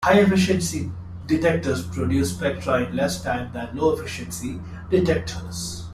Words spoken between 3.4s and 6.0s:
than low-efficiency detectors.